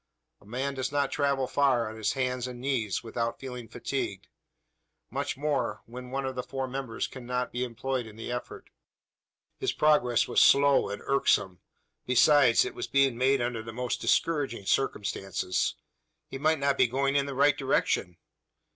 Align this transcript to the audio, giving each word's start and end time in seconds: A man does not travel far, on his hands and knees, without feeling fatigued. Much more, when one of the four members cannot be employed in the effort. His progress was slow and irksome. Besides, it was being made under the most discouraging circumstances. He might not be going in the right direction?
A 0.41 0.47
man 0.47 0.73
does 0.73 0.91
not 0.91 1.11
travel 1.11 1.45
far, 1.45 1.87
on 1.87 1.95
his 1.95 2.13
hands 2.13 2.47
and 2.47 2.59
knees, 2.59 3.03
without 3.03 3.39
feeling 3.39 3.67
fatigued. 3.67 4.29
Much 5.11 5.37
more, 5.37 5.83
when 5.85 6.09
one 6.09 6.25
of 6.25 6.33
the 6.33 6.41
four 6.41 6.67
members 6.67 7.05
cannot 7.05 7.51
be 7.51 7.63
employed 7.63 8.07
in 8.07 8.15
the 8.15 8.31
effort. 8.31 8.71
His 9.59 9.73
progress 9.73 10.27
was 10.27 10.41
slow 10.41 10.89
and 10.89 11.03
irksome. 11.05 11.59
Besides, 12.07 12.65
it 12.65 12.73
was 12.73 12.87
being 12.87 13.15
made 13.15 13.41
under 13.41 13.61
the 13.61 13.73
most 13.73 14.01
discouraging 14.01 14.65
circumstances. 14.65 15.75
He 16.25 16.39
might 16.39 16.57
not 16.57 16.79
be 16.79 16.87
going 16.87 17.15
in 17.15 17.27
the 17.27 17.35
right 17.35 17.55
direction? 17.55 18.17